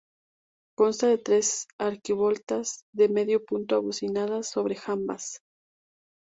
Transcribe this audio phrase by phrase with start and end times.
[0.75, 5.43] Consta de tres arquivoltas de medio punto abocinadas sobre jambas.